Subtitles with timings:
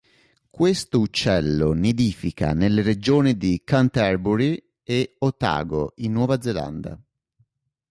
[0.49, 6.99] Questo uccello nidifica nelle regioni di Canterbury e Otago in Nuova Zelanda.